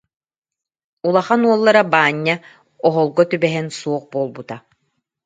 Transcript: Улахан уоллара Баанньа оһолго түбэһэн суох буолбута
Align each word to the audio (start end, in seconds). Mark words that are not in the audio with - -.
Улахан 1.07 1.41
уоллара 1.47 1.83
Баанньа 1.93 2.35
оһолго 2.87 3.21
түбэһэн 3.31 3.67
суох 3.79 4.03
буолбута 4.11 4.55